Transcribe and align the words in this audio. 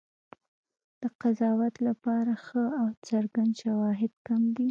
د 1.01 1.03
قضاوت 1.21 1.75
لپاره 1.87 2.33
ښه 2.45 2.63
او 2.79 2.87
څرګند 3.07 3.51
شواهد 3.61 4.11
کم 4.27 4.41
دي. 4.55 4.59